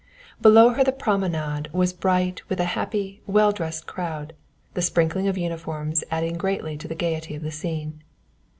Below 0.41 0.69
her 0.69 0.83
the 0.83 0.91
promenade 0.91 1.69
was 1.71 1.93
bright 1.93 2.41
with 2.49 2.59
a 2.59 2.63
happy, 2.73 3.21
well 3.27 3.51
dressed 3.51 3.85
crowd, 3.85 4.33
the 4.73 4.81
sprinkling 4.81 5.27
of 5.27 5.37
uniforms 5.37 6.03
adding 6.09 6.39
greatly 6.39 6.75
to 6.77 6.87
the 6.87 6.95
gaiety 6.95 7.35
of 7.35 7.43
the 7.43 7.51
scene. 7.51 8.01